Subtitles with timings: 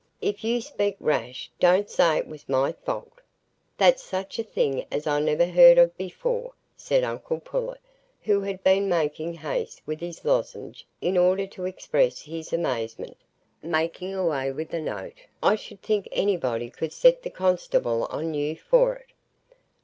[0.19, 3.21] If you speak rash, don't say it was my fault."
[3.77, 7.79] "That's such a thing as I never heared of before," said uncle Pullet,
[8.23, 14.51] who had been making haste with his lozenge in order to express his amazement,—"making away
[14.51, 15.19] with a note!
[15.43, 19.09] I should think anybody could set the constable on you for it."